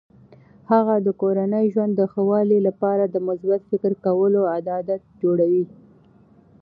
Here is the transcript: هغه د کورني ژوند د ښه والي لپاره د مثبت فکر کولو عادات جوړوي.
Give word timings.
هغه 0.71 0.95
د 1.05 1.07
کورني 1.21 1.65
ژوند 1.73 1.93
د 1.97 2.01
ښه 2.11 2.21
والي 2.29 2.59
لپاره 2.67 3.03
د 3.07 3.15
مثبت 3.27 3.61
فکر 3.69 3.91
کولو 4.05 4.41
عادات 4.53 5.03
جوړوي. 5.21 5.65